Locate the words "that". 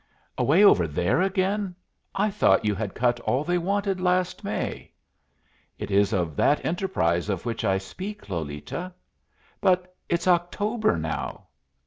6.37-6.65